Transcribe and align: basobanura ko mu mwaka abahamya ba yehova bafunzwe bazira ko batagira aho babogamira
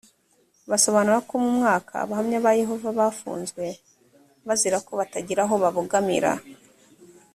basobanura 0.69 1.17
ko 1.29 1.33
mu 1.43 1.51
mwaka 1.57 1.93
abahamya 2.03 2.37
ba 2.45 2.51
yehova 2.61 2.89
bafunzwe 2.99 3.63
bazira 4.47 4.77
ko 4.85 4.91
batagira 4.99 5.41
aho 5.45 5.55
babogamira 5.63 6.31